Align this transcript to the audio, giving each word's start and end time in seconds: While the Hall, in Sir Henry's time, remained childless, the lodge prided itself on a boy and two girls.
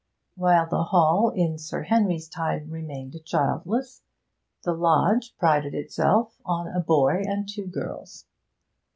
While 0.33 0.67
the 0.67 0.85
Hall, 0.85 1.29
in 1.29 1.59
Sir 1.59 1.83
Henry's 1.83 2.27
time, 2.27 2.71
remained 2.71 3.23
childless, 3.23 4.01
the 4.63 4.73
lodge 4.73 5.35
prided 5.37 5.75
itself 5.75 6.41
on 6.43 6.67
a 6.67 6.79
boy 6.79 7.21
and 7.23 7.47
two 7.47 7.67
girls. 7.67 8.25